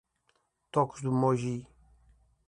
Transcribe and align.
Tocos 0.71 0.99
do 1.03 1.11
Moji 1.11 1.67